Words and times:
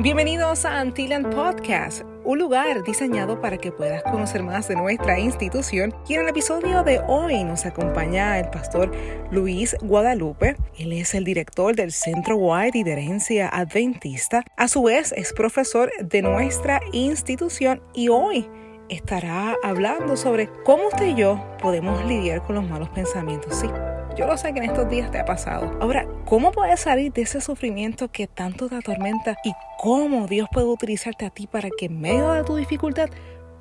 Bienvenidos 0.00 0.64
a 0.64 0.80
Antillan 0.80 1.28
Podcast, 1.28 2.02
un 2.24 2.38
lugar 2.38 2.82
diseñado 2.84 3.40
para 3.40 3.58
que 3.58 3.72
puedas 3.72 4.02
conocer 4.02 4.42
más 4.42 4.68
de 4.68 4.76
nuestra 4.76 5.18
institución. 5.18 5.94
Y 6.08 6.14
en 6.14 6.22
el 6.22 6.28
episodio 6.28 6.82
de 6.82 7.00
hoy 7.06 7.44
nos 7.44 7.66
acompaña 7.66 8.38
el 8.38 8.48
pastor 8.48 8.90
Luis 9.30 9.76
Guadalupe. 9.82 10.56
Él 10.78 10.92
es 10.92 11.14
el 11.14 11.24
director 11.24 11.74
del 11.74 11.92
Centro 11.92 12.36
White 12.36 12.84
de 12.84 12.92
Herencia 12.92 13.48
Adventista. 13.48 14.42
A 14.56 14.68
su 14.68 14.84
vez 14.84 15.12
es 15.12 15.32
profesor 15.32 15.90
de 16.00 16.22
nuestra 16.22 16.80
institución 16.92 17.82
y 17.94 18.08
hoy 18.08 18.48
estará 18.88 19.56
hablando 19.62 20.16
sobre 20.16 20.48
cómo 20.64 20.88
usted 20.88 21.06
y 21.06 21.14
yo 21.14 21.44
podemos 21.60 22.04
lidiar 22.04 22.42
con 22.42 22.54
los 22.54 22.68
malos 22.68 22.88
pensamientos. 22.90 23.54
Sí, 23.56 23.68
yo 24.16 24.26
lo 24.26 24.36
sé 24.38 24.54
que 24.54 24.60
en 24.60 24.70
estos 24.70 24.88
días 24.88 25.10
te 25.10 25.18
ha 25.18 25.24
pasado. 25.26 25.70
Ahora, 25.80 26.06
¿cómo 26.24 26.50
puedes 26.50 26.80
salir 26.80 27.12
de 27.12 27.22
ese 27.22 27.42
sufrimiento 27.42 28.08
que 28.10 28.26
tanto 28.26 28.68
te 28.68 28.76
atormenta 28.76 29.36
y 29.44 29.52
cómo 29.78 30.26
Dios 30.26 30.48
puede 30.50 30.66
utilizarte 30.66 31.26
a 31.26 31.30
ti 31.30 31.46
para 31.46 31.68
que 31.68 31.86
en 31.86 32.00
medio 32.00 32.32
de 32.32 32.42
tu 32.42 32.56
dificultad 32.56 33.10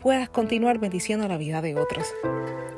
puedas 0.01 0.29
continuar 0.29 0.79
bendiciendo 0.79 1.27
la 1.27 1.37
vida 1.37 1.61
de 1.61 1.75
otros? 1.75 2.07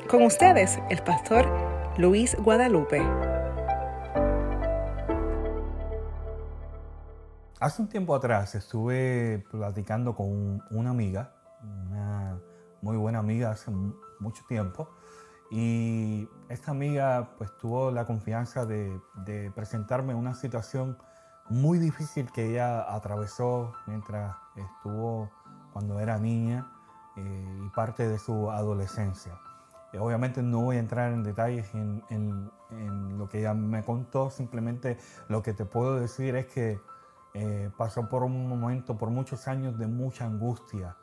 Con 0.08 0.22
ustedes, 0.22 0.80
el 0.90 1.02
pastor 1.02 1.48
Luis 1.96 2.36
Guadalupe. 2.36 3.00
Hace 7.60 7.82
un 7.82 7.88
tiempo 7.88 8.14
atrás 8.14 8.54
estuve 8.56 9.44
platicando 9.50 10.16
con 10.16 10.62
una 10.70 10.90
amiga, 10.90 11.32
una 11.62 12.40
muy 12.82 12.96
buena 12.96 13.18
amiga 13.20 13.50
hace 13.50 13.70
mucho 14.20 14.42
tiempo, 14.48 14.88
y 15.50 16.28
esta 16.48 16.72
amiga 16.72 17.30
pues 17.38 17.56
tuvo 17.56 17.90
la 17.90 18.04
confianza 18.04 18.66
de, 18.66 19.00
presentarme 19.54 20.14
una 20.14 20.34
situación 20.34 20.98
muy 21.48 21.78
difícil 21.78 22.30
que 22.30 22.50
ella 22.50 22.92
atravesó 22.94 23.72
mientras 23.86 24.36
estuvo 24.56 25.30
cuando 25.72 26.00
era 26.00 26.18
niña 26.18 26.70
eh, 27.16 27.62
y 27.66 27.68
parte 27.70 28.06
de 28.06 28.18
su 28.18 28.50
adolescencia. 28.50 29.40
Eh, 29.92 29.98
obviamente 29.98 30.42
no 30.42 30.60
voy 30.60 30.76
a 30.76 30.80
entrar 30.80 31.12
en 31.12 31.22
detalles 31.22 31.74
en, 31.74 32.04
en, 32.10 32.50
lo 33.16 33.28
que 33.28 33.40
ella 33.40 33.54
me 33.54 33.82
contó, 33.82 34.30
simplemente 34.30 34.98
lo 35.28 35.42
que 35.42 35.54
te 35.54 35.64
puedo 35.64 35.98
decir 35.98 36.36
es 36.36 36.46
que 36.46 36.78
eh, 37.32 37.70
pasó 37.78 38.08
por 38.08 38.22
un 38.22 38.46
momento, 38.46 38.98
por 38.98 39.08
muchos 39.08 39.48
años 39.48 39.78
de 39.78 39.86
mucha 39.86 40.26
angustia, 40.26 40.96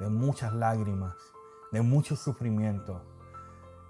de 0.00 0.08
muchas 0.08 0.52
lágrimas, 0.52 1.14
de 1.70 1.82
mucho 1.82 2.16
sufrimiento 2.16 3.13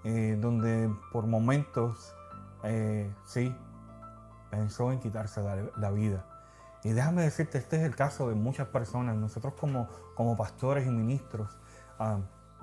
eh, 0.07 0.37
donde 0.39 0.95
por 1.11 1.25
momentos 1.25 2.15
eh, 2.61 3.11
sí 3.23 3.55
pensó 4.51 4.91
en 4.91 4.99
quitarse 4.99 5.41
la, 5.75 5.89
vida. 5.89 6.23
Y 6.83 6.91
déjame 6.91 7.23
decirte, 7.23 7.57
este 7.57 7.77
es 7.77 7.81
el 7.81 7.95
caso 7.95 8.29
de 8.29 8.35
muchas 8.35 8.67
personas. 8.67 9.15
Nosotros 9.15 9.55
como, 9.59 9.89
como 10.13 10.37
pastores 10.37 10.85
y 10.85 10.91
ministros 10.91 11.57
ah, 11.97 12.19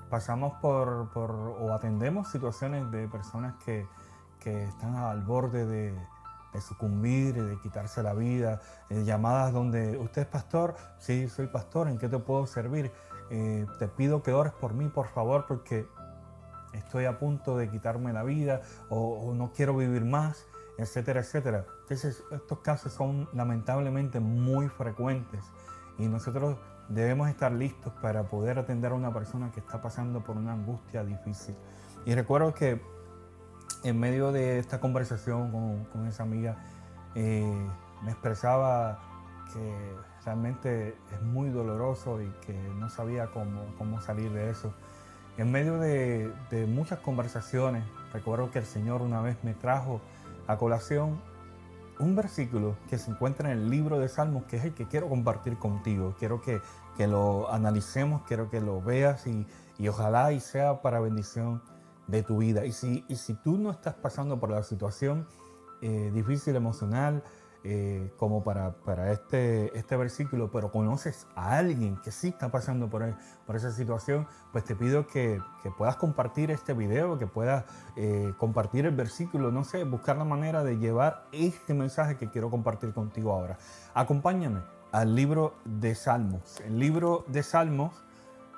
pasamos 0.08 0.52
por, 0.60 1.10
por, 1.10 1.32
o 1.32 1.74
atendemos 1.74 2.30
situaciones 2.30 2.88
de 2.92 3.08
personas 3.08 3.54
que, 3.64 3.88
que 4.38 4.62
están 4.62 4.94
al 4.94 5.22
borde 5.22 5.66
de, 5.66 5.98
de 6.52 6.60
sucumbir, 6.60 7.42
de 7.42 7.58
quitarse 7.58 8.04
la 8.04 8.14
vida, 8.14 8.60
eh, 8.88 9.02
llamadas 9.02 9.52
donde 9.52 9.98
usted 9.98 10.22
es 10.22 10.28
pastor, 10.28 10.76
sí, 10.98 11.28
soy 11.28 11.48
pastor, 11.48 11.88
¿en 11.88 11.98
qué 11.98 12.08
te 12.08 12.20
puedo 12.20 12.46
servir? 12.46 12.92
te 13.78 13.88
pido 13.88 14.22
que 14.22 14.34
ores 14.34 14.52
por 14.52 14.74
mí, 14.74 14.88
por 14.88 15.08
favor, 15.08 15.46
porque 15.48 15.88
estoy 16.72 17.04
a 17.04 17.18
punto 17.18 17.56
de 17.56 17.70
quitarme 17.70 18.12
la 18.12 18.22
vida 18.22 18.62
o, 18.88 19.32
no 19.34 19.52
quiero 19.52 19.76
vivir 19.76 20.04
más, 20.04 20.46
etcétera, 20.78 21.20
etcétera. 21.20 21.66
Entonces, 21.82 22.22
estos 22.30 22.58
casos 22.60 22.92
son 22.92 23.28
lamentablemente 23.32 24.20
muy 24.20 24.68
frecuentes 24.68 25.44
y 25.98 26.08
nosotros 26.08 26.56
debemos 26.88 27.28
estar 27.28 27.52
listos 27.52 27.92
para 28.02 28.24
poder 28.24 28.58
atender 28.58 28.92
a 28.92 28.94
una 28.94 29.12
persona 29.12 29.50
que 29.52 29.60
está 29.60 29.80
pasando 29.80 30.22
por 30.22 30.36
una 30.36 30.52
angustia 30.52 31.04
difícil. 31.04 31.54
Y 32.04 32.14
recuerdo 32.14 32.54
que 32.54 32.80
en 33.84 33.98
medio 33.98 34.32
de 34.32 34.58
esta 34.58 34.80
conversación 34.80 35.86
con, 35.92 36.06
esa 36.06 36.22
amiga, 36.22 36.56
eh, 37.14 37.68
me 38.02 38.10
expresaba 38.12 39.00
que 39.52 39.96
realmente 40.24 40.96
es 41.12 41.22
muy 41.22 41.50
doloroso 41.50 42.22
y 42.22 42.28
que 42.46 42.54
no 42.78 42.88
sabía 42.88 43.26
cómo, 43.28 43.74
cómo 43.76 44.00
salir 44.00 44.32
de 44.32 44.50
eso. 44.50 44.72
En 45.38 45.50
medio 45.50 45.78
de, 45.78 46.30
muchas 46.68 46.98
conversaciones, 46.98 47.84
recuerdo 48.12 48.50
que 48.50 48.58
el 48.58 48.66
Señor 48.66 49.00
una 49.00 49.22
vez 49.22 49.36
me 49.42 49.54
trajo 49.54 50.00
a 50.46 50.58
colación 50.58 51.20
un 51.98 52.16
versículo 52.16 52.76
que 52.90 52.98
se 52.98 53.10
encuentra 53.10 53.50
en 53.50 53.58
el 53.58 53.70
libro 53.70 53.98
de 53.98 54.08
Salmos, 54.08 54.44
que 54.44 54.56
es 54.56 54.64
el 54.64 54.74
que 54.74 54.86
quiero 54.86 55.08
compartir 55.08 55.56
contigo. 55.56 56.14
Quiero 56.18 56.42
que, 56.42 56.60
lo 57.06 57.50
analicemos, 57.50 58.22
quiero 58.26 58.50
que 58.50 58.60
lo 58.60 58.82
veas 58.82 59.26
y, 59.26 59.46
ojalá 59.88 60.32
y 60.32 60.40
sea 60.40 60.82
para 60.82 61.00
bendición 61.00 61.62
de 62.08 62.22
tu 62.22 62.38
vida. 62.38 62.66
Y 62.66 62.72
si, 62.72 63.04
y 63.08 63.16
si 63.16 63.34
tú 63.34 63.56
no 63.56 63.70
estás 63.70 63.94
pasando 63.94 64.38
por 64.38 64.50
la 64.50 64.62
situación 64.62 65.26
eh, 65.80 66.10
difícil 66.14 66.54
emocional, 66.56 67.24
eh, 67.64 68.12
como 68.16 68.42
para, 68.42 68.72
para 68.72 69.12
este, 69.12 69.76
este 69.78 69.96
versículo, 69.96 70.50
pero 70.50 70.72
conoces 70.72 71.28
a 71.36 71.58
alguien 71.58 71.96
que 72.02 72.10
sí 72.10 72.28
está 72.28 72.50
pasando 72.50 72.90
por, 72.90 73.14
por 73.46 73.54
esa 73.54 73.70
situación, 73.70 74.26
pues 74.50 74.64
te 74.64 74.74
pido 74.74 75.06
que, 75.06 75.40
que 75.62 75.70
puedas 75.70 75.96
compartir 75.96 76.50
este 76.50 76.72
video, 76.72 77.18
que 77.18 77.28
puedas 77.28 77.64
eh, 77.96 78.34
compartir 78.36 78.86
el 78.86 78.96
versículo, 78.96 79.52
no 79.52 79.62
sé, 79.62 79.84
buscar 79.84 80.16
la 80.16 80.24
manera 80.24 80.64
de 80.64 80.78
llevar 80.78 81.26
este 81.30 81.72
mensaje 81.72 82.16
que 82.16 82.30
quiero 82.30 82.50
compartir 82.50 82.92
contigo 82.92 83.32
ahora. 83.32 83.58
Acompáñame 83.94 84.62
al 84.90 85.14
libro 85.14 85.54
de 85.64 85.94
Salmos. 85.94 86.60
El 86.60 86.80
libro 86.80 87.24
de 87.28 87.44
Salmos, 87.44 88.04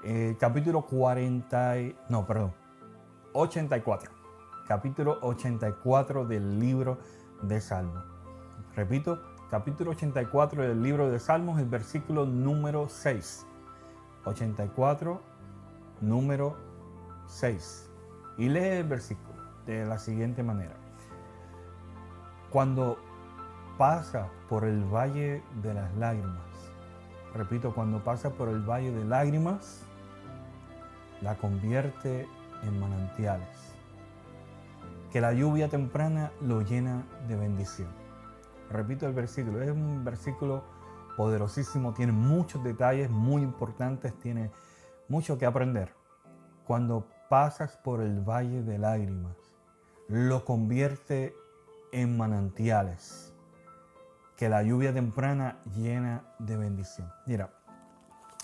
eh, 0.03 0.35
capítulo 0.41 0.87
40, 0.87 1.75
no, 2.09 2.27
perdón, 2.27 2.55
84. 3.35 4.11
Capítulo 4.67 5.19
84 5.21 6.25
del 6.25 6.59
libro 6.59 6.97
de 7.43 7.61
Salmos. 7.61 8.14
Repito, 8.77 9.23
capítulo 9.51 9.93
84 9.93 10.65
del 10.65 10.83
libro 10.83 11.09
de 11.09 11.21
Salmos, 11.21 11.61
el 11.61 11.67
versículo 11.67 12.27
número 12.27 12.89
6. 12.89 13.47
84, 14.25 15.21
número 16.01 16.57
6. 17.29 17.89
Y 18.37 18.49
lee 18.49 18.79
el 18.79 18.85
versículo 18.85 19.33
de 19.65 19.87
la 19.87 19.97
siguiente 19.99 20.43
manera. 20.43 20.75
Cuando 22.51 22.99
pasa 23.79 24.29
por 24.49 24.65
el 24.65 24.83
valle 24.83 25.45
de 25.63 25.73
las 25.73 25.95
lágrimas, 25.95 26.43
repito, 27.33 27.73
cuando 27.77 28.03
pasa 28.03 28.31
por 28.31 28.49
el 28.49 28.69
valle 28.69 28.91
de 28.91 29.05
lágrimas, 29.05 29.83
la 31.21 31.37
convierte 31.37 32.27
en 32.65 32.81
manantiales. 32.81 33.77
Que 35.13 35.21
la 35.21 35.33
lluvia 35.33 35.69
temprana 35.69 36.33
lo 36.41 36.63
llena 36.63 37.05
de 37.29 37.37
bendición 37.37 38.04
repito 38.71 39.07
el 39.07 39.13
versículo, 39.13 39.63
es 39.63 39.71
un 39.71 40.05
versículo 40.05 40.65
poderosísimo, 41.17 41.95
tiene 41.95 42.13
muchos 42.13 42.63
detalles 42.65 43.11
muy 43.11 43.43
importantes, 43.43 44.19
tiene 44.19 44.51
mucho 45.09 45.39
que 45.39 45.47
aprender. 45.47 45.95
Cuando 46.67 47.07
pasas 47.29 47.77
por 47.77 48.01
el 48.01 48.21
valle 48.21 48.63
de 48.63 48.79
lágrimas, 48.79 49.37
lo 50.09 50.45
convierte 50.45 51.35
en 51.93 52.17
manantiales, 52.17 53.33
que 54.37 54.49
la 54.49 54.63
lluvia 54.63 54.93
temprana 54.93 55.61
llena 55.77 56.25
de 56.39 56.57
bendición. 56.57 57.11
Mira, 57.27 57.51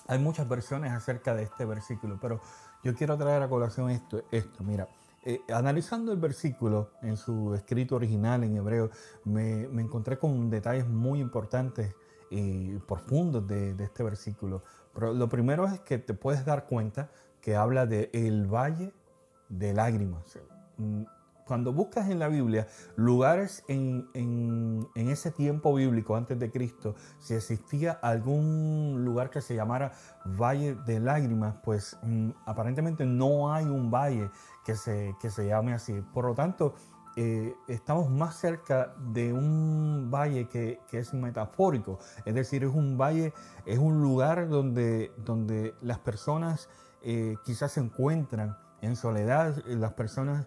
hay 0.07 0.19
muchas 0.19 0.49
versiones 0.49 0.93
acerca 0.93 1.35
de 1.35 1.43
este 1.43 1.65
versículo, 1.65 2.19
pero 2.21 2.41
yo 2.83 2.95
quiero 2.95 3.17
traer 3.19 3.43
a 3.43 3.49
colación 3.49 3.91
esto, 3.91 4.23
esto, 4.31 4.65
mira. 4.65 4.89
Eh, 5.23 5.43
analizando 5.53 6.13
el 6.13 6.19
versículo 6.19 6.93
en 7.03 7.19
su 7.19 7.55
escrito 7.55 7.97
original 7.97 8.43
en 8.43 8.57
hebreo, 8.57 8.91
me, 9.25 9.65
encontré 9.65 10.19
con 10.19 10.49
detalles 10.49 10.89
muy 10.89 11.21
importantes 11.21 11.95
y 12.31 12.77
profundos 12.79 13.47
de, 13.47 13.75
este 13.83 14.03
versículo. 14.03 14.63
Pero 14.95 15.13
lo 15.13 15.29
primero 15.29 15.67
es 15.67 15.81
que 15.81 15.99
te 15.99 16.15
puedes 16.15 16.45
dar 16.45 16.67
cuenta 16.67 17.11
que 17.43 17.55
habla 17.55 17.87
de 17.87 18.09
el 18.15 18.47
valle 18.47 18.93
de 19.49 19.75
lágrimas. 19.75 20.39
Cuando 21.51 21.73
buscas 21.73 22.09
en 22.09 22.21
la 22.21 22.29
Biblia 22.29 22.69
lugares 22.95 23.65
en, 23.67 24.87
ese 24.95 25.33
tiempo 25.33 25.75
bíblico, 25.75 26.15
antes 26.15 26.39
de 26.39 26.49
Cristo, 26.49 26.95
si 27.19 27.35
existía 27.35 27.91
algún 27.91 29.03
lugar 29.05 29.31
que 29.31 29.41
se 29.41 29.57
llamara 29.57 29.91
Valle 30.25 30.77
de 30.87 31.01
Lágrimas, 31.01 31.57
pues 31.65 31.99
mm, 32.05 32.31
aparentemente 32.47 33.05
no 33.05 33.53
hay 33.53 33.65
un 33.65 33.91
valle 33.91 34.31
que 34.65 34.77
se, 34.77 35.17
que 35.21 35.29
se 35.29 35.49
llame 35.49 35.75
así. 35.75 36.01
Por 36.15 36.27
lo 36.27 36.35
tanto, 36.35 36.75
eh, 37.17 37.53
estamos 37.67 38.09
más 38.09 38.37
cerca 38.37 38.95
de 39.13 39.33
un 39.33 40.09
valle 40.09 40.47
que, 40.47 40.79
es 40.93 41.13
metafórico, 41.13 41.99
es 42.25 42.33
decir, 42.33 42.63
es 42.63 42.73
un 42.73 42.97
valle, 42.97 43.35
es 43.67 43.81
un 43.81 44.01
lugar 44.01 44.49
donde, 44.49 45.11
donde 45.17 45.75
las 45.83 45.99
personas 45.99 46.69
eh, 47.03 47.35
quizás 47.45 47.73
se 47.73 47.81
encuentran 47.81 48.57
en 48.83 48.95
soledad, 48.95 49.57
las 49.67 49.95
personas 49.95 50.47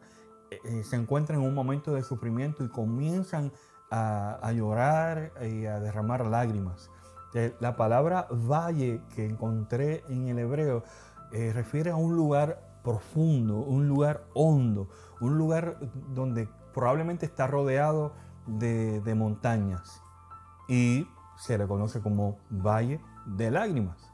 se 0.83 0.95
encuentran 0.95 1.39
en 1.39 1.47
un 1.47 1.53
momento 1.53 1.93
de 1.93 2.03
sufrimiento 2.03 2.63
y 2.63 2.69
comienzan 2.69 3.51
a, 3.91 4.51
llorar 4.51 5.31
y 5.41 5.65
a 5.65 5.79
derramar 5.79 6.25
lágrimas. 6.25 6.89
La 7.59 7.75
palabra 7.75 8.27
valle 8.29 9.01
que 9.15 9.25
encontré 9.25 10.03
en 10.09 10.27
el 10.27 10.39
hebreo 10.39 10.83
eh, 11.31 11.51
refiere 11.53 11.91
a 11.91 11.95
un 11.95 12.15
lugar 12.15 12.79
profundo, 12.83 13.57
un 13.57 13.87
lugar 13.87 14.25
hondo, 14.33 14.89
un 15.19 15.37
lugar 15.37 15.77
donde 16.13 16.47
probablemente 16.73 17.25
está 17.25 17.47
rodeado 17.47 18.13
de, 18.45 19.15
montañas 19.15 20.01
y 20.67 21.07
se 21.37 21.57
le 21.57 21.67
conoce 21.67 22.01
como 22.01 22.37
valle 22.49 22.99
de 23.25 23.51
lágrimas. 23.51 24.11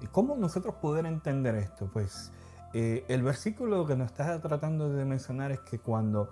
¿Y 0.00 0.06
cómo 0.06 0.36
nosotros 0.36 0.76
poder 0.76 1.06
entender 1.06 1.54
esto? 1.56 1.88
Pues 1.92 2.32
eh, 2.72 3.04
el 3.08 3.22
versículo 3.22 3.86
que 3.86 3.96
nos 3.96 4.06
está 4.06 4.40
tratando 4.40 4.90
de 4.90 5.04
mencionar 5.04 5.50
es 5.50 5.60
que 5.60 5.78
cuando 5.78 6.30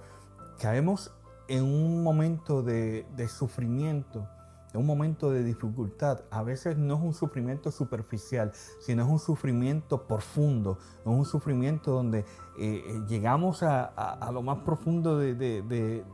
caemos 0.61 1.13
en 1.49 1.65
un 1.65 2.03
momento 2.03 2.63
de, 2.63 3.07
sufrimiento, 3.29 4.29
en 4.73 4.81
un 4.81 4.87
momento 4.87 5.31
de 5.31 5.43
dificultad, 5.43 6.21
a 6.31 6.43
veces 6.43 6.77
no 6.77 6.95
es 6.95 7.01
un 7.01 7.15
sufrimiento 7.15 7.71
superficial, 7.71 8.53
sino 8.81 9.03
es 9.03 9.09
un 9.09 9.19
sufrimiento 9.19 10.07
profundo, 10.07 10.79
es 11.01 11.07
un 11.07 11.25
sufrimiento 11.25 11.91
donde 11.91 12.21
eh, 12.21 12.25
eh, 12.59 13.03
llegamos 13.09 13.63
a, 13.63 14.31
lo 14.33 14.43
más 14.43 14.59
profundo 14.59 15.19
de, 15.19 16.05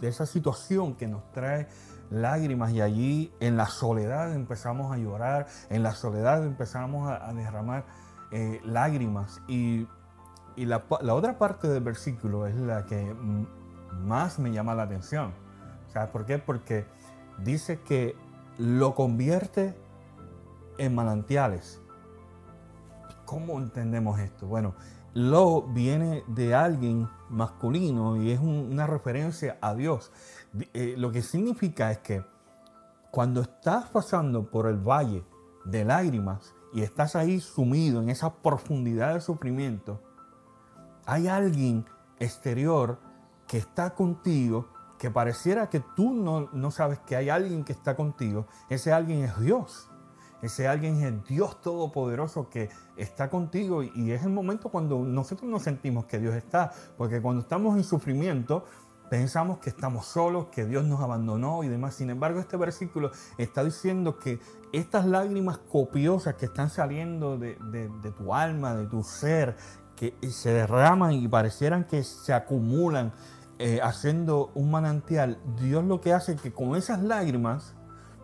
esa 0.00 0.24
situación 0.24 0.94
que 0.94 1.08
nos 1.08 1.30
trae 1.32 1.66
lágrimas. 2.10 2.72
Y 2.72 2.80
allí 2.80 3.32
en 3.40 3.56
la 3.56 3.66
soledad 3.66 4.32
empezamos 4.34 4.92
a 4.92 4.98
llorar, 4.98 5.48
en 5.68 5.82
la 5.82 5.92
soledad 5.92 6.46
empezamos 6.46 7.10
a, 7.10 7.32
derramar 7.32 7.84
eh, 8.32 8.60
lágrimas. 8.64 9.40
Y, 9.48 9.86
la, 10.56 10.84
la, 11.00 11.14
otra 11.14 11.38
parte 11.38 11.68
del 11.68 11.82
versículo 11.82 12.46
es 12.46 12.54
la 12.54 12.84
que 12.84 13.14
más 14.02 14.38
me 14.38 14.52
llama 14.52 14.74
la 14.74 14.82
atención. 14.82 15.32
¿Sabes 15.88 16.10
por 16.10 16.26
qué? 16.26 16.38
Porque 16.38 16.86
dice 17.38 17.80
que 17.80 18.14
lo 18.58 18.94
convierte 18.94 19.74
en 20.78 20.94
manantiales. 20.94 21.80
¿Cómo 23.24 23.58
entendemos 23.58 24.18
esto? 24.20 24.46
Bueno, 24.46 24.74
lo 25.14 25.62
viene 25.62 26.24
de 26.26 26.54
alguien 26.54 27.08
masculino 27.28 28.16
y 28.16 28.30
es 28.30 28.40
una 28.40 28.86
referencia 28.86 29.58
a 29.60 29.74
Dios. 29.74 30.12
Eh, 30.74 30.94
lo 30.96 31.10
que 31.10 31.22
significa 31.22 31.90
es 31.90 31.98
que 31.98 32.24
cuando 33.10 33.40
estás 33.40 33.88
pasando 33.88 34.50
por 34.50 34.66
el 34.66 34.76
valle 34.76 35.24
de 35.64 35.84
lágrimas 35.84 36.54
y 36.72 36.82
estás 36.82 37.16
ahí 37.16 37.40
sumido 37.40 38.02
en 38.02 38.10
esa 38.10 38.34
profundidad 38.34 39.14
de 39.14 39.20
sufrimiento, 39.20 40.00
hay 41.06 41.28
alguien 41.28 41.84
exterior 42.18 42.98
que 43.46 43.58
está 43.58 43.94
contigo 43.94 44.68
que 44.98 45.10
pareciera 45.10 45.70
que 45.70 45.80
tú 45.80 46.12
no, 46.12 46.50
no, 46.52 46.70
sabes 46.70 46.98
que 47.00 47.16
hay 47.16 47.30
alguien 47.30 47.64
que 47.64 47.72
está 47.72 47.96
contigo, 47.96 48.46
ese 48.68 48.92
alguien 48.92 49.24
es 49.24 49.40
Dios. 49.40 49.90
Ese 50.42 50.66
alguien 50.66 51.02
es 51.02 51.28
Dios 51.28 51.60
Todopoderoso 51.60 52.48
que 52.48 52.70
está 52.96 53.28
contigo 53.28 53.82
y 53.82 54.10
es 54.12 54.22
el 54.22 54.30
momento 54.30 54.70
cuando 54.70 54.98
nosotros 55.00 55.50
nos 55.50 55.62
sentimos 55.62 56.06
que 56.06 56.18
Dios 56.18 56.34
está, 56.34 56.72
porque 56.96 57.20
cuando 57.20 57.42
estamos 57.42 57.76
en 57.76 57.84
sufrimiento 57.84 58.64
pensamos 59.10 59.58
que 59.58 59.68
estamos 59.68 60.06
solos, 60.06 60.46
que 60.46 60.64
Dios 60.64 60.84
nos 60.84 61.00
abandonó 61.00 61.64
y 61.64 61.68
demás. 61.68 61.94
Sin 61.94 62.08
embargo, 62.08 62.38
este 62.38 62.56
versículo 62.56 63.10
está 63.36 63.64
diciendo 63.64 64.18
que 64.18 64.38
estas 64.72 65.04
lágrimas 65.04 65.58
copiosas 65.58 66.36
que 66.36 66.46
están 66.46 66.70
saliendo 66.70 67.36
de, 67.36 67.56
tu 68.16 68.32
alma, 68.32 68.74
de 68.76 68.86
tu 68.86 69.02
ser, 69.02 69.56
que 69.96 70.14
se 70.30 70.52
derraman 70.52 71.12
y 71.12 71.28
parecieran 71.28 71.84
que 71.84 72.04
se 72.04 72.32
acumulan 72.32 73.12
eh, 73.58 73.80
haciendo 73.82 74.52
un 74.54 74.70
manantial, 74.70 75.38
Dios 75.60 75.84
lo 75.84 76.00
que 76.00 76.14
hace 76.14 76.32
es 76.32 76.40
que 76.40 76.52
con 76.52 76.76
esas 76.76 77.02
lágrimas, 77.02 77.74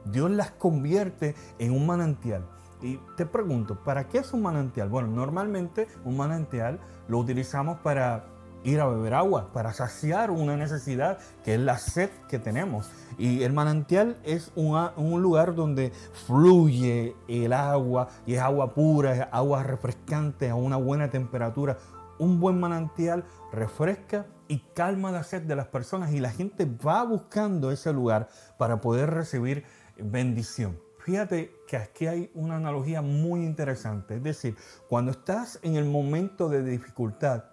Dios 0.06 0.30
las 0.30 0.52
convierte 0.52 1.34
en 1.58 1.72
un 1.72 1.84
manantial. 1.84 2.48
Y 2.80 2.98
te 3.16 3.26
pregunto, 3.26 3.82
¿para 3.82 4.08
qué 4.08 4.18
es 4.18 4.32
un 4.32 4.42
manantial? 4.42 4.88
Bueno, 4.88 5.08
normalmente 5.08 5.88
un 6.04 6.16
manantial 6.16 6.78
lo 7.08 7.18
utilizamos 7.18 7.78
para 7.80 8.35
ir 8.66 8.80
a 8.80 8.86
beber 8.86 9.14
agua, 9.14 9.52
para 9.52 9.72
saciar 9.72 10.30
una 10.30 10.56
necesidad 10.56 11.18
que 11.44 11.54
es 11.54 11.60
la 11.60 11.78
sed 11.78 12.10
que 12.28 12.38
tenemos. 12.38 12.90
Y 13.16 13.44
el 13.44 13.52
manantial 13.52 14.16
es 14.24 14.50
un 14.56 15.22
lugar 15.22 15.54
donde 15.54 15.92
fluye 16.26 17.14
el 17.28 17.52
agua 17.52 18.08
y 18.26 18.34
es 18.34 18.40
agua 18.40 18.74
pura, 18.74 19.14
es 19.14 19.26
agua 19.30 19.62
refrescante 19.62 20.50
a 20.50 20.56
una 20.56 20.76
buena 20.76 21.08
temperatura. 21.08 21.78
Un 22.18 22.40
buen 22.40 22.58
manantial 22.58 23.24
refresca 23.52 24.26
y 24.48 24.58
calma 24.74 25.12
la 25.12 25.22
sed 25.22 25.42
de 25.42 25.54
las 25.54 25.68
personas 25.68 26.12
y 26.12 26.18
la 26.18 26.30
gente 26.30 26.66
va 26.66 27.04
buscando 27.04 27.70
ese 27.70 27.92
lugar 27.92 28.28
para 28.58 28.80
poder 28.80 29.10
recibir 29.10 29.64
bendición. 29.96 30.78
Fíjate 30.98 31.52
que 31.68 31.76
aquí 31.76 32.08
hay 32.08 32.30
una 32.34 32.56
analogía 32.56 33.00
muy 33.00 33.44
interesante, 33.44 34.16
es 34.16 34.24
decir, 34.24 34.56
cuando 34.88 35.12
estás 35.12 35.60
en 35.62 35.76
el 35.76 35.84
momento 35.84 36.48
de 36.48 36.64
dificultad, 36.64 37.44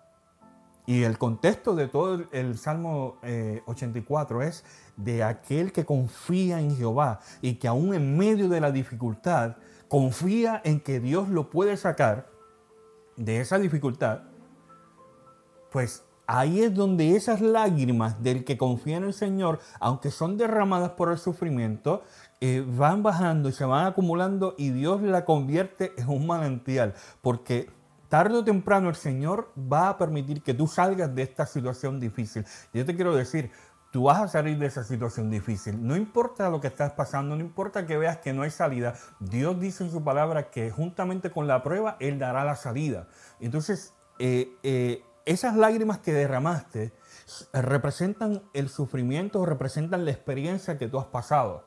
y 0.85 1.03
el 1.03 1.17
contexto 1.17 1.75
de 1.75 1.87
todo 1.87 2.23
el, 2.31 2.57
Salmo 2.57 3.17
84 3.65 4.41
eh, 4.41 4.47
es 4.47 4.65
de 4.97 5.23
aquel 5.23 5.71
que 5.71 5.85
confía 5.85 6.59
en 6.59 6.75
Jehová 6.75 7.19
y 7.41 7.55
que 7.55 7.67
aún 7.67 7.93
en 7.93 8.17
medio 8.17 8.49
de 8.49 8.59
la 8.59 8.71
dificultad 8.71 9.55
confía 9.87 10.61
en 10.63 10.79
que 10.79 10.99
Dios 10.99 11.29
lo 11.29 11.49
puede 11.49 11.77
sacar 11.77 12.29
de 13.15 13.39
esa 13.39 13.59
dificultad, 13.59 14.23
pues 15.71 16.03
Ahí 16.25 16.61
es 16.61 16.73
donde 16.73 17.17
esas 17.17 17.41
lágrimas 17.41 18.23
del 18.23 18.45
que 18.45 18.57
confía 18.57 18.95
en 18.95 19.03
el 19.03 19.13
Señor, 19.13 19.59
aunque 19.79 20.09
son 20.09 20.37
derramadas 20.37 20.91
por 20.91 21.11
el 21.11 21.17
sufrimiento, 21.17 22.03
eh, 22.39 22.65
van 22.65 23.03
bajando 23.03 23.49
y 23.49 23.51
se 23.51 23.65
van 23.65 23.87
acumulando 23.87 24.55
y 24.57 24.69
Dios 24.69 25.01
la 25.01 25.25
convierte 25.25 25.91
en 25.97 26.07
un 26.07 26.25
manantial. 26.25 26.93
Porque 27.21 27.69
tarde 28.13 28.37
o 28.37 28.43
temprano 28.43 28.89
el 28.89 28.95
Señor 28.95 29.51
va 29.57 29.89
a 29.89 29.97
permitir 29.97 30.43
que 30.43 30.53
tú 30.53 30.67
salgas 30.67 31.15
de 31.15 31.23
esta 31.23 31.47
situación 31.47 31.99
difícil. 31.99 32.45
Yo 32.71 32.85
te 32.85 32.95
quiero 32.95 33.15
decir, 33.15 33.49
tú 33.91 34.03
vas 34.03 34.21
a 34.21 34.27
salir 34.27 34.59
de 34.59 34.67
esa 34.67 34.83
situación 34.83 35.31
difícil. 35.31 35.83
No 35.83 35.95
importa 35.95 36.51
lo 36.51 36.61
que 36.61 36.67
estás 36.67 36.93
pasando, 36.93 37.35
no 37.35 37.41
importa 37.41 37.87
que 37.87 37.97
veas 37.97 38.19
que 38.19 38.31
no 38.31 38.43
hay 38.43 38.51
salida. 38.51 38.93
Dios 39.19 39.59
dice 39.59 39.83
en 39.83 39.89
su 39.89 40.03
palabra 40.03 40.51
que 40.51 40.69
juntamente 40.69 41.31
con 41.31 41.47
la 41.47 41.63
prueba, 41.63 41.97
Él 41.99 42.19
dará 42.19 42.45
la 42.45 42.55
salida. 42.55 43.07
Entonces, 43.39 43.95
eh, 44.19 44.51
eh, 44.61 45.01
esas 45.25 45.55
lágrimas 45.55 45.97
que 45.97 46.13
derramaste 46.13 46.93
representan 47.51 48.43
el 48.53 48.69
sufrimiento, 48.69 49.43
representan 49.43 50.05
la 50.05 50.11
experiencia 50.11 50.77
que 50.77 50.87
tú 50.87 50.99
has 50.99 51.07
pasado. 51.07 51.65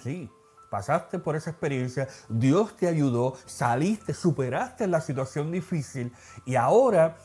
Sí, 0.00 0.30
pasaste 0.70 1.18
por 1.18 1.36
esa 1.36 1.50
experiencia, 1.50 2.08
Dios 2.28 2.76
te 2.76 2.88
ayudó, 2.88 3.34
saliste, 3.46 4.14
superaste 4.14 4.86
la 4.86 5.00
situación 5.00 5.50
difícil 5.50 6.12
y 6.44 6.56
ahora 6.56 7.16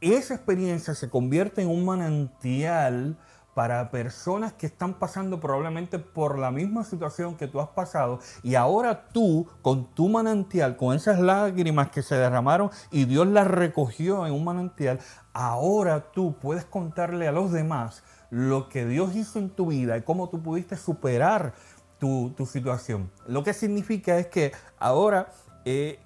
esa 0.00 0.34
experiencia 0.34 0.94
se 0.94 1.08
convierte 1.08 1.62
en 1.62 1.68
un 1.68 1.84
manantial 1.84 3.16
para 3.54 3.90
personas 3.90 4.52
que 4.54 4.66
están 4.66 4.94
pasando 4.94 5.38
probablemente 5.38 5.98
por 5.98 6.38
la 6.38 6.50
misma 6.50 6.84
situación 6.84 7.36
que 7.36 7.48
tú 7.48 7.60
has 7.60 7.68
pasado 7.68 8.18
y 8.42 8.54
ahora 8.54 9.08
tú 9.08 9.46
con 9.60 9.94
tu 9.94 10.08
manantial, 10.08 10.76
con 10.76 10.96
esas 10.96 11.20
lágrimas 11.20 11.90
que 11.90 12.02
se 12.02 12.14
derramaron 12.14 12.70
y 12.90 13.04
Dios 13.04 13.26
las 13.26 13.46
recogió 13.46 14.26
en 14.26 14.32
un 14.32 14.44
manantial, 14.44 15.00
ahora 15.32 16.12
tú 16.12 16.34
puedes 16.40 16.64
contarle 16.64 17.28
a 17.28 17.32
los 17.32 17.52
demás 17.52 18.02
lo 18.30 18.70
que 18.70 18.86
Dios 18.86 19.14
hizo 19.14 19.38
en 19.38 19.50
tu 19.50 19.66
vida 19.66 19.98
y 19.98 20.02
cómo 20.02 20.30
tú 20.30 20.42
pudiste 20.42 20.76
superar 20.76 21.52
tu, 22.02 22.46
situación. 22.46 23.12
Lo 23.28 23.44
que 23.44 23.54
significa 23.54 24.18
es 24.18 24.26
que 24.26 24.50
ahora 24.80 25.32
eh, 25.64 26.00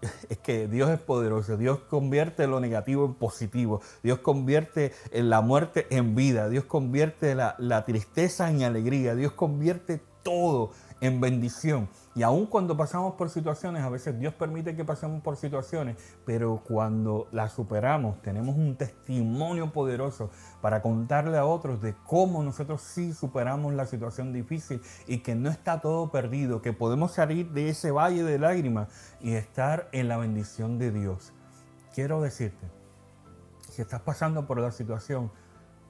es 0.28 0.38
que 0.38 0.68
Dios 0.68 0.88
es 0.90 1.00
poderoso. 1.00 1.56
Dios 1.56 1.80
convierte 1.80 2.46
lo 2.46 2.60
negativo 2.60 3.04
en 3.04 3.14
positivo. 3.14 3.80
Dios 4.04 4.20
convierte 4.20 4.92
la 5.12 5.40
muerte 5.40 5.88
en 5.90 6.14
vida. 6.14 6.48
Dios 6.48 6.64
convierte 6.66 7.34
la, 7.34 7.56
la 7.58 7.84
tristeza 7.84 8.48
en 8.48 8.62
alegría. 8.62 9.16
Dios 9.16 9.32
convierte 9.32 10.00
todo 10.22 10.70
en 11.00 11.20
bendición. 11.20 11.88
Y 12.14 12.22
aun 12.22 12.46
cuando 12.46 12.76
pasamos 12.76 13.14
por 13.14 13.30
situaciones, 13.30 13.82
a 13.82 13.88
veces 13.88 14.18
Dios 14.18 14.34
permite 14.34 14.76
que 14.76 14.84
pasemos 14.84 15.22
por 15.22 15.36
situaciones, 15.36 15.96
pero 16.26 16.62
cuando 16.66 17.28
las 17.32 17.52
superamos, 17.52 18.20
tenemos 18.22 18.56
un 18.56 18.76
testimonio 18.76 19.72
poderoso 19.72 20.30
para 20.60 20.82
contarle 20.82 21.38
a 21.38 21.44
otros 21.44 21.80
de 21.80 21.94
cómo 22.06 22.42
nosotros 22.42 22.82
sí 22.82 23.12
superamos 23.12 23.74
la 23.74 23.86
situación 23.86 24.32
difícil 24.32 24.80
y 25.06 25.18
que 25.18 25.34
no 25.34 25.50
está 25.50 25.80
todo 25.80 26.10
perdido, 26.10 26.62
que 26.62 26.72
podemos 26.72 27.12
salir 27.12 27.50
de 27.50 27.68
ese 27.68 27.90
valle 27.90 28.24
de 28.24 28.38
lágrimas 28.38 28.88
y 29.20 29.34
estar 29.34 29.88
en 29.92 30.08
la 30.08 30.16
bendición 30.16 30.78
de 30.78 30.90
Dios. 30.90 31.32
Quiero 31.94 32.20
decirte, 32.20 32.66
si 33.70 33.82
estás 33.82 34.02
pasando 34.02 34.46
por 34.46 34.58
la 34.60 34.72
situación, 34.72 35.30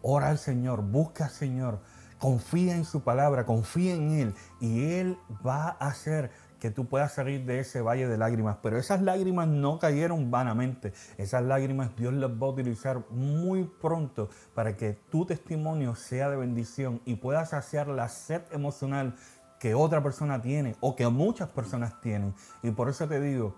ora 0.03 0.29
al 0.29 0.39
Señor, 0.39 0.83
busca 0.83 1.25
al 1.25 1.31
Señor 1.31 1.81
Confía 2.21 2.77
en 2.77 2.85
su 2.85 3.03
palabra, 3.03 3.45
confía 3.45 3.95
en 3.95 4.11
Él 4.13 4.35
y 4.61 4.93
Él 4.93 5.19
va 5.45 5.77
a 5.81 5.89
hacer 5.89 6.31
que 6.61 6.71
tú 6.71 6.87
puedas 6.87 7.13
salir 7.13 7.45
de 7.47 7.59
ese 7.59 7.81
valle 7.81 8.07
de 8.07 8.19
lágrimas. 8.19 8.59
Pero 8.63 8.79
esas 8.79 9.03
lágrimas 9.03 9.49
no 9.49 9.79
cayeron 9.79 10.31
vanamente. 10.31 10.93
Esas 11.17 11.43
lágrimas 11.43 11.97
Dios 11.97 12.15
las 12.15 12.31
va 12.31 12.47
a 12.47 12.51
utilizar 12.51 13.03
muy 13.11 13.65
pronto 13.65 14.29
para 14.55 14.77
que 14.77 14.93
tu 14.93 15.25
testimonio 15.25 15.97
sea 15.97 16.29
de 16.31 16.37
bendición 16.37 17.01
y 17.05 17.17
puedas 17.17 17.51
saciar 17.51 17.89
la 17.89 18.09
sed 18.09 18.43
emocional 18.53 19.17
que 19.59 19.75
otra 19.75 20.03
persona 20.03 20.41
tiene 20.41 20.77
o 20.81 20.95
que 20.95 21.09
muchas 21.09 21.49
personas 21.49 22.01
tienen. 22.01 22.35
Y 22.63 22.71
por 22.71 22.89
eso 22.89 23.09
te 23.09 23.21
digo, 23.21 23.57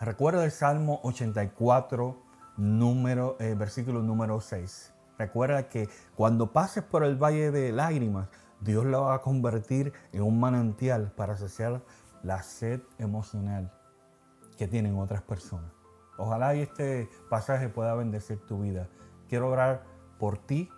recuerda 0.00 0.44
el 0.44 0.50
Salmo 0.50 1.00
84, 1.02 2.22
número, 2.56 3.36
eh, 3.40 3.54
versículo 3.58 4.02
número 4.02 4.40
6. 4.40 4.91
Recuerda 5.18 5.68
que 5.68 5.88
cuando 6.14 6.52
pases 6.52 6.82
por 6.82 7.04
el 7.04 7.16
valle 7.16 7.50
de 7.50 7.72
lágrimas, 7.72 8.28
Dios 8.60 8.84
lo 8.84 9.02
va 9.02 9.14
a 9.14 9.22
convertir 9.22 9.92
en 10.12 10.22
un 10.22 10.38
manantial 10.38 11.12
para 11.16 11.36
saciar 11.36 11.82
la 12.22 12.42
sed 12.42 12.80
emocional 12.98 13.72
que 14.56 14.68
tienen 14.68 14.96
otras 14.98 15.22
personas. 15.22 15.72
Ojalá 16.16 16.54
este 16.54 17.08
pasaje 17.28 17.68
pueda 17.68 17.94
bendecir 17.94 18.38
tu 18.46 18.60
vida. 18.60 18.88
Quiero 19.28 19.48
orar 19.48 19.84
por 20.18 20.38
ti 20.38 20.68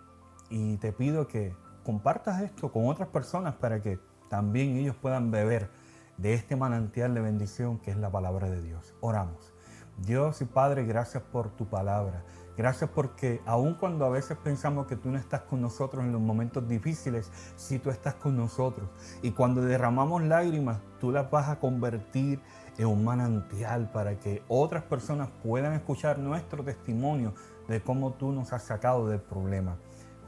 y 0.49 0.77
te 0.77 0.91
pido 0.91 1.27
que 1.27 1.55
compartas 1.83 2.41
esto 2.41 2.71
con 2.71 2.87
otras 2.87 3.09
personas 3.09 3.55
para 3.55 3.81
que 3.81 3.99
también 4.29 4.77
ellos 4.77 4.95
puedan 4.95 5.29
beber 5.29 5.69
de 6.17 6.33
este 6.33 6.55
manantial 6.55 7.13
de 7.13 7.21
bendición 7.21 7.77
que 7.77 7.91
es 7.91 7.97
la 7.97 8.09
palabra 8.09 8.49
de 8.49 8.61
Dios. 8.61 8.95
Oramos. 9.01 9.53
Dios 9.97 10.41
y 10.41 10.45
Padre, 10.45 10.85
gracias 10.85 11.23
por 11.23 11.49
tu 11.51 11.67
palabra. 11.67 12.23
Gracias 12.57 12.89
porque 12.89 13.41
aun 13.45 13.75
cuando 13.75 14.05
a 14.05 14.09
veces 14.09 14.37
pensamos 14.37 14.87
que 14.87 14.95
tú 14.95 15.09
no 15.09 15.17
estás 15.17 15.41
con 15.41 15.61
nosotros 15.61 16.03
en 16.03 16.11
los 16.11 16.21
momentos 16.21 16.67
difíciles, 16.67 17.31
sí 17.55 17.79
tú 17.79 17.89
estás 17.89 18.15
con 18.15 18.37
nosotros. 18.37 18.89
Y 19.21 19.31
cuando 19.31 19.61
derramamos 19.61 20.23
lágrimas, 20.23 20.79
tú 20.99 21.11
las 21.11 21.29
vas 21.29 21.49
a 21.49 21.59
convertir 21.59 22.39
en 22.77 22.87
un 22.87 23.03
manantial 23.03 23.91
para 23.91 24.19
que 24.19 24.43
otras 24.47 24.83
personas 24.83 25.29
puedan 25.43 25.73
escuchar 25.73 26.19
nuestro 26.19 26.63
testimonio 26.63 27.33
de 27.67 27.81
cómo 27.81 28.13
tú 28.13 28.31
nos 28.31 28.53
has 28.53 28.63
sacado 28.63 29.07
del 29.07 29.19
problema. 29.19 29.77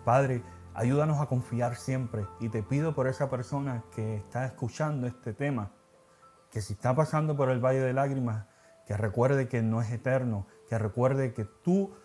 Padre, 0.03 0.43
Ayúdanos 0.77 1.19
a 1.19 1.25
confiar 1.25 1.75
siempre 1.75 2.27
y 2.39 2.49
te 2.49 2.61
pido 2.61 2.93
por 2.93 3.07
esa 3.07 3.31
persona 3.31 3.83
que 3.95 4.17
está 4.17 4.45
escuchando 4.45 5.07
este 5.07 5.33
tema, 5.33 5.71
que 6.51 6.61
si 6.61 6.73
está 6.73 6.95
pasando 6.95 7.35
por 7.35 7.49
el 7.49 7.59
valle 7.59 7.79
de 7.79 7.93
lágrimas, 7.93 8.45
que 8.85 8.95
recuerde 8.95 9.47
que 9.47 9.63
no 9.63 9.81
es 9.81 9.91
eterno, 9.91 10.45
que 10.69 10.77
recuerde 10.77 11.33
que 11.33 11.45
tú 11.45 11.95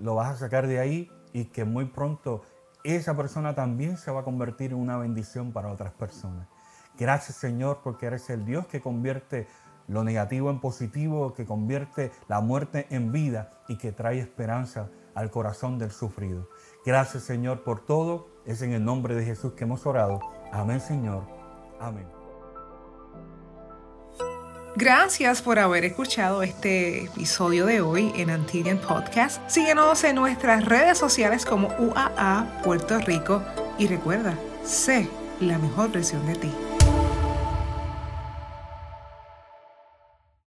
lo 0.00 0.14
vas 0.14 0.34
a 0.34 0.38
sacar 0.38 0.66
de 0.66 0.80
ahí 0.80 1.10
y 1.32 1.46
que 1.46 1.64
muy 1.64 1.86
pronto 1.86 2.42
esa 2.84 3.16
persona 3.16 3.54
también 3.54 3.96
se 3.96 4.10
va 4.10 4.20
a 4.20 4.24
convertir 4.24 4.72
en 4.72 4.78
una 4.78 4.96
bendición 4.96 5.52
para 5.52 5.70
otras 5.70 5.92
personas. 5.92 6.48
Gracias 6.98 7.36
Señor 7.36 7.80
porque 7.82 8.06
eres 8.06 8.28
el 8.30 8.44
Dios 8.44 8.66
que 8.66 8.80
convierte 8.80 9.46
lo 9.88 10.04
negativo 10.04 10.50
en 10.50 10.60
positivo, 10.60 11.34
que 11.34 11.44
convierte 11.44 12.12
la 12.28 12.40
muerte 12.40 12.86
en 12.90 13.12
vida 13.12 13.50
y 13.68 13.76
que 13.76 13.92
trae 13.92 14.18
esperanza 14.18 14.88
al 15.14 15.30
corazón 15.30 15.78
del 15.78 15.90
sufrido. 15.90 16.48
Gracias 16.84 17.24
Señor 17.24 17.64
por 17.64 17.84
todo. 17.84 18.28
Es 18.46 18.62
en 18.62 18.72
el 18.72 18.84
nombre 18.84 19.14
de 19.14 19.24
Jesús 19.24 19.52
que 19.52 19.64
hemos 19.64 19.84
orado. 19.86 20.20
Amén 20.52 20.80
Señor. 20.80 21.24
Amén. 21.80 22.19
Gracias 24.76 25.42
por 25.42 25.58
haber 25.58 25.84
escuchado 25.84 26.42
este 26.42 27.04
episodio 27.04 27.66
de 27.66 27.80
hoy 27.80 28.12
en 28.16 28.30
Antillian 28.30 28.78
Podcast. 28.78 29.42
Síguenos 29.50 30.04
en 30.04 30.14
nuestras 30.14 30.64
redes 30.64 30.96
sociales 30.96 31.44
como 31.44 31.68
UAA 31.78 32.62
Puerto 32.62 32.98
Rico 33.00 33.42
y 33.78 33.88
recuerda, 33.88 34.38
sé 34.64 35.08
la 35.40 35.58
mejor 35.58 35.90
versión 35.90 36.24
de 36.26 36.36
ti. 36.36 36.52